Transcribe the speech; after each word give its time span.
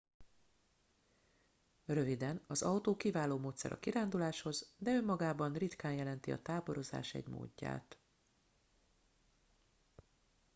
"röviden: 1.85 2.43
az 2.47 2.61
autó 2.61 2.95
kiváló 2.97 3.37
módszer 3.37 3.71
a 3.71 3.79
kiránduláshoz 3.79 4.73
de 4.77 4.91
önmagában 4.95 5.53
ritkán 5.53 5.93
jelenti 5.93 6.31
a 6.31 6.41
"táborozás" 6.41 7.13
egy 7.13 7.27
módját. 7.27 7.97